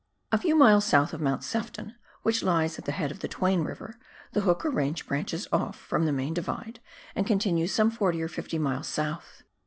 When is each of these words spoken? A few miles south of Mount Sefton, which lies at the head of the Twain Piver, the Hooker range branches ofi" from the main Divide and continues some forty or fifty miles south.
A 0.31 0.39
few 0.39 0.55
miles 0.55 0.83
south 0.83 1.13
of 1.13 1.21
Mount 1.21 1.43
Sefton, 1.43 1.93
which 2.23 2.41
lies 2.41 2.79
at 2.79 2.85
the 2.85 2.91
head 2.91 3.11
of 3.11 3.19
the 3.19 3.27
Twain 3.27 3.63
Piver, 3.63 3.99
the 4.31 4.41
Hooker 4.41 4.71
range 4.71 5.05
branches 5.05 5.47
ofi" 5.53 5.75
from 5.75 6.07
the 6.07 6.11
main 6.11 6.33
Divide 6.33 6.79
and 7.13 7.27
continues 7.27 7.71
some 7.71 7.91
forty 7.91 8.19
or 8.23 8.27
fifty 8.27 8.57
miles 8.57 8.87
south. 8.87 9.43